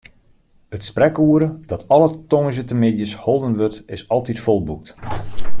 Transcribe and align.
It 0.75 0.83
sprekoere, 0.89 1.49
dat 1.67 1.85
alle 1.95 2.11
tongersdeitemiddeis 2.27 3.13
holden 3.15 3.57
wurdt, 3.57 3.83
is 3.95 4.07
altyd 4.15 4.39
folboekt. 4.45 4.91